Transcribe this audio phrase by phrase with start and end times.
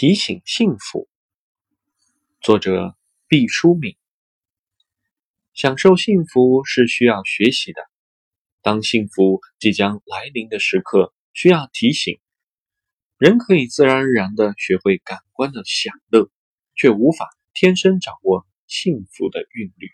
[0.00, 1.08] 提醒幸福，
[2.40, 3.96] 作者毕淑敏。
[5.54, 7.82] 享受幸福是需要学习的。
[8.62, 12.20] 当幸福即将来临的时刻，需要提醒。
[13.16, 16.30] 人可以自然而然的学会感官的享乐，
[16.76, 19.90] 却无法天生掌握幸福的韵律。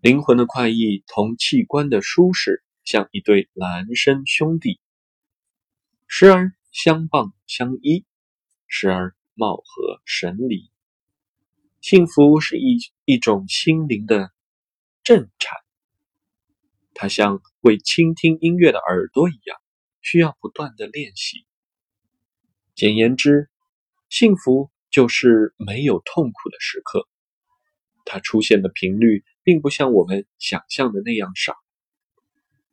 [0.00, 4.80] 灵魂的快意同器官的舒适，像一对孪生兄弟，
[6.06, 8.06] 时而相傍相依。
[8.72, 10.70] 时而貌合神离，
[11.80, 14.30] 幸福是一一种心灵的
[15.02, 15.58] 震颤，
[16.94, 19.58] 它像会倾听音乐的耳朵一样，
[20.00, 21.44] 需要不断的练习。
[22.76, 23.50] 简言之，
[24.08, 27.08] 幸福就是没有痛苦的时刻，
[28.04, 31.56] 它出现的频率并不像我们想象的那样少。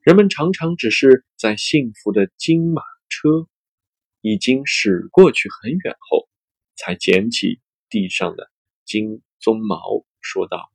[0.02, 3.50] 人们常常只是在幸福的金马车。
[4.22, 6.28] 已经驶过去很远后，
[6.76, 8.52] 才捡起地上的
[8.84, 10.72] 金鬃毛，说道：“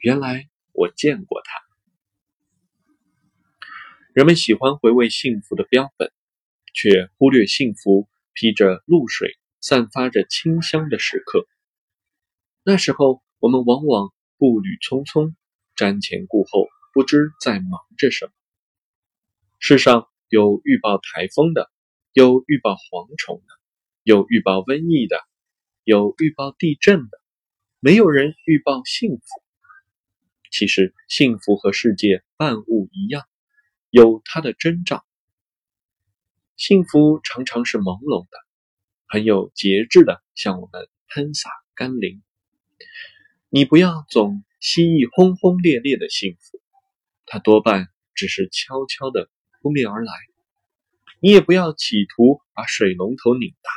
[0.00, 1.60] 原来我见过它。”
[4.14, 6.12] 人们喜欢回味幸福的标本，
[6.74, 11.46] 却忽略幸福披着露水、散发着清香的时刻。
[12.62, 15.34] 那时候，我们往往步履匆匆，
[15.74, 18.32] 瞻前顾后，不知在忙着什么。
[19.58, 21.71] 世上有预报台风的。
[22.12, 23.54] 有预报蝗虫的，
[24.02, 25.16] 有预报瘟疫的，
[25.82, 27.18] 有预报地震的，
[27.80, 29.24] 没有人预报幸福。
[30.50, 33.26] 其实，幸福和世界万物一样，
[33.88, 35.06] 有它的征兆。
[36.58, 38.36] 幸福常常是朦胧的，
[39.06, 42.22] 很有节制的向我们喷洒甘霖。
[43.48, 46.60] 你不要总希冀轰轰烈烈的幸福，
[47.24, 49.30] 它多半只是悄悄的
[49.62, 50.12] 扑面而来。
[51.24, 53.70] 你也不要企图把水龙头拧大，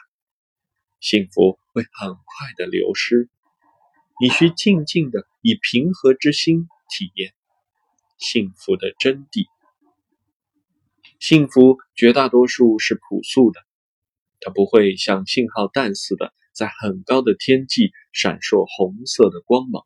[1.00, 2.26] 幸福会很快
[2.58, 3.30] 的流失。
[4.20, 7.36] 你需静静的以平和之心体验
[8.18, 9.46] 幸福的真谛。
[11.20, 13.62] 幸福绝大多数是朴素的，
[14.40, 19.86] 它不会像信号弹似的在很高的天际闪烁红色的光芒，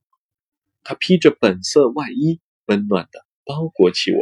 [0.81, 4.19] 它披着本色外衣，温暖的包裹起我。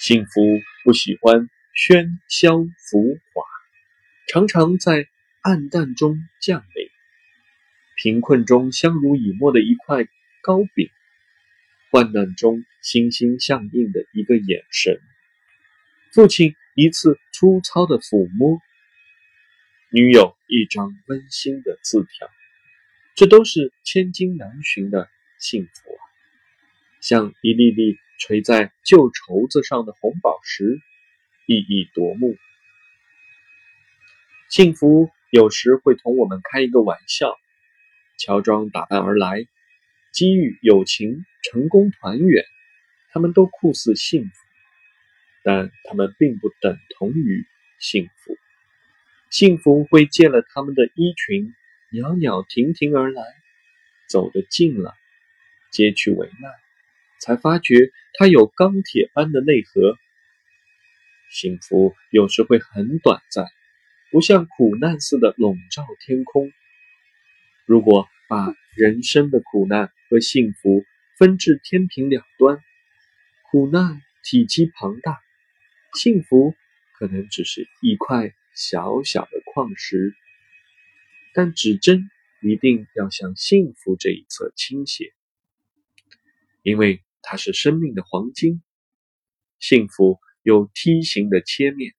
[0.00, 0.42] 幸福
[0.84, 1.48] 不喜欢。
[1.74, 3.42] 喧嚣浮华，
[4.28, 5.08] 常常在
[5.40, 6.88] 暗淡中降临。
[7.96, 10.06] 贫困中相濡以沫的一块
[10.42, 10.90] 糕饼，
[11.90, 15.00] 患难中心心相印的一个眼神，
[16.12, 18.60] 父亲一次粗糙的抚摸，
[19.90, 22.28] 女友一张温馨的字条，
[23.14, 25.08] 这都是千金难寻的
[25.38, 26.02] 幸福啊！
[27.00, 30.80] 像一粒粒垂在旧绸子上的红宝石。
[31.52, 32.38] 意义夺目，
[34.48, 37.36] 幸福有时会同我们开一个玩笑，
[38.16, 39.46] 乔装打扮而来，
[40.14, 42.46] 机遇、友情、成功、团圆，
[43.10, 44.30] 他们都酷似幸福，
[45.44, 47.44] 但他们并不等同于
[47.78, 48.38] 幸福。
[49.28, 51.54] 幸福会借了他们的衣裙，
[51.90, 53.22] 袅袅婷婷而来，
[54.08, 54.94] 走得近了，
[55.70, 56.50] 接去为难，
[57.20, 59.98] 才发觉它有钢铁般的内核。
[61.32, 63.46] 幸福有时会很短暂，
[64.10, 66.52] 不像苦难似的笼罩天空。
[67.64, 70.84] 如果把人生的苦难和幸福
[71.18, 72.62] 分至天平两端，
[73.50, 75.22] 苦难体积庞大，
[75.94, 76.54] 幸福
[76.98, 80.14] 可能只是一块小小的矿石。
[81.32, 82.10] 但指针
[82.42, 85.14] 一定要向幸福这一侧倾斜，
[86.62, 88.62] 因为它是生命的黄金。
[89.58, 90.20] 幸福。
[90.42, 91.94] 有梯形的切面，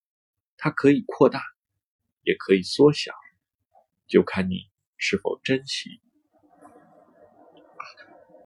[0.57, 1.41] 它可以扩大，
[2.23, 3.13] 也可以缩小，
[4.05, 6.01] 就看你是否珍惜。